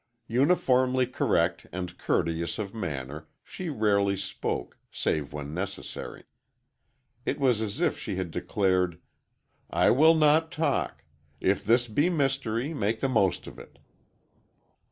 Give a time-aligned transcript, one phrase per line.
[0.25, 6.23] Uniformly correct and courteous of manner, she rarely spoke, save when necessary.
[7.23, 8.99] It was as if she had declared,
[9.69, 11.03] "I will not talk.
[11.39, 13.77] If this be mystery, make the most of it."